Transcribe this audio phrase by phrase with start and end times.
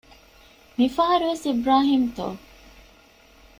[0.77, 2.25] މި ފަހަރު ވެސް އިބްރާހީމްތޯ؟